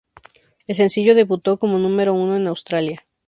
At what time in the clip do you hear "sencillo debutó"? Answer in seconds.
0.75-1.59